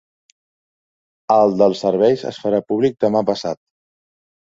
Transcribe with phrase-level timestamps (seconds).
[1.37, 3.65] El dels serveis es farà públic demà passat.